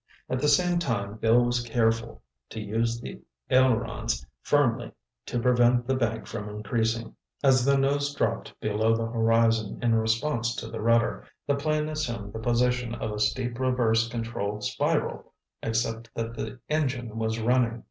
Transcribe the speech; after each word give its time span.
At 0.31 0.39
the 0.41 0.47
same 0.47 0.79
time 0.79 1.17
Bill 1.17 1.45
was 1.45 1.61
careful 1.61 2.23
to 2.49 2.59
use 2.59 2.99
the 2.99 3.21
ailerons 3.51 4.25
firmly 4.41 4.93
to 5.27 5.39
prevent 5.39 5.85
the 5.85 5.93
bank 5.93 6.25
from 6.25 6.49
increasing. 6.49 7.15
As 7.43 7.65
the 7.65 7.77
nose 7.77 8.11
dropped 8.15 8.59
below 8.59 8.95
the 8.95 9.05
horizon 9.05 9.77
in 9.79 9.93
response 9.93 10.55
to 10.55 10.67
the 10.71 10.81
rudder, 10.81 11.27
the 11.45 11.53
plane 11.53 11.87
assumed 11.87 12.33
the 12.33 12.39
position 12.39 12.95
of 12.95 13.11
a 13.11 13.19
steep 13.19 13.59
reverse 13.59 14.07
control 14.09 14.59
spiral, 14.61 15.33
except 15.61 16.09
that 16.15 16.33
the 16.33 16.57
engine 16.67 17.19
was 17.19 17.39
running. 17.39 17.79